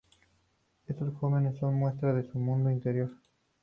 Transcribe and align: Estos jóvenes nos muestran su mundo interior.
Estos 0.87 1.13
jóvenes 1.17 1.61
nos 1.61 1.73
muestran 1.75 2.23
su 2.25 2.39
mundo 2.39 2.71
interior. 2.71 3.11